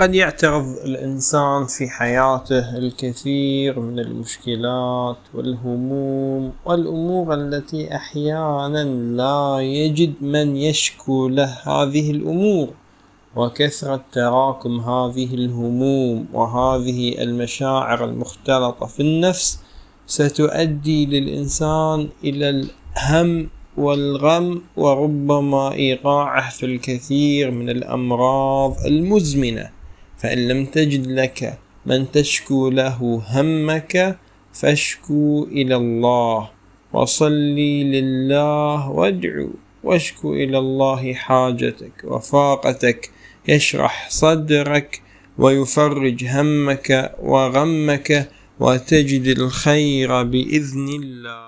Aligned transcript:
قد 0.00 0.14
يعترض 0.14 0.76
الإنسان 0.84 1.66
في 1.66 1.88
حياته 1.88 2.76
الكثير 2.78 3.80
من 3.80 3.98
المشكلات 3.98 5.16
والهموم 5.34 6.52
والأمور 6.64 7.34
التي 7.34 7.96
أحيانا 7.96 8.84
لا 9.16 9.58
يجد 9.60 10.14
من 10.20 10.56
يشكو 10.56 11.28
له 11.28 11.58
هذه 11.64 12.10
الأمور 12.10 12.68
وكثرة 13.36 14.04
تراكم 14.12 14.80
هذه 14.80 15.34
الهموم 15.34 16.26
وهذه 16.32 17.22
المشاعر 17.22 18.04
المختلطة 18.04 18.86
في 18.86 19.00
النفس 19.00 19.60
ستؤدي 20.06 21.06
للإنسان 21.06 22.08
إلى 22.24 22.48
الهم 22.50 23.48
والغم 23.76 24.62
وربما 24.76 25.72
إيقاعه 25.72 26.50
في 26.50 26.66
الكثير 26.66 27.50
من 27.50 27.70
الأمراض 27.70 28.76
المزمنة. 28.86 29.83
فإن 30.24 30.48
لم 30.48 30.64
تجد 30.64 31.06
لك 31.06 31.58
من 31.86 32.10
تشكو 32.10 32.68
له 32.68 33.22
همك 33.28 34.18
فاشكو 34.52 35.48
إلى 35.52 35.76
الله 35.76 36.50
وصلي 36.92 37.84
لله 37.84 38.90
وادعو 38.90 39.50
واشكو 39.82 40.34
إلى 40.34 40.58
الله 40.58 41.14
حاجتك 41.14 42.04
وفاقتك 42.04 43.10
يشرح 43.48 44.10
صدرك 44.10 45.02
ويفرج 45.38 46.24
همك 46.24 47.14
وغمك 47.22 48.28
وتجد 48.60 49.26
الخير 49.38 50.22
بإذن 50.22 50.88
الله 50.88 51.44